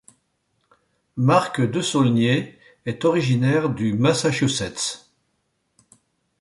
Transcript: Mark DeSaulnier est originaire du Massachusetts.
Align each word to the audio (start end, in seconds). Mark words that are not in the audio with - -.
Mark 1.15 1.61
DeSaulnier 1.61 2.57
est 2.87 3.05
originaire 3.05 3.69
du 3.69 3.93
Massachusetts. 3.93 5.07